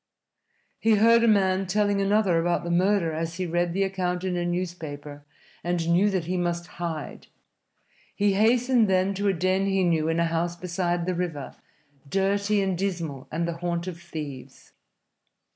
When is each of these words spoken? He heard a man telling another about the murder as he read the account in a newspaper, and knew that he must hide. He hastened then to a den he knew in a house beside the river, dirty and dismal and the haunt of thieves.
He 0.79 0.95
heard 0.95 1.23
a 1.23 1.27
man 1.27 1.67
telling 1.67 2.01
another 2.01 2.39
about 2.39 2.63
the 2.63 2.71
murder 2.71 3.13
as 3.13 3.35
he 3.35 3.45
read 3.45 3.71
the 3.71 3.83
account 3.83 4.23
in 4.23 4.35
a 4.35 4.43
newspaper, 4.47 5.23
and 5.63 5.87
knew 5.89 6.09
that 6.09 6.25
he 6.25 6.37
must 6.37 6.65
hide. 6.81 7.27
He 8.15 8.33
hastened 8.33 8.87
then 8.89 9.13
to 9.13 9.27
a 9.27 9.33
den 9.33 9.67
he 9.67 9.83
knew 9.83 10.07
in 10.09 10.19
a 10.19 10.25
house 10.25 10.55
beside 10.55 11.05
the 11.05 11.13
river, 11.13 11.53
dirty 12.09 12.63
and 12.63 12.75
dismal 12.75 13.27
and 13.31 13.47
the 13.47 13.57
haunt 13.57 13.85
of 13.85 14.01
thieves. 14.01 14.71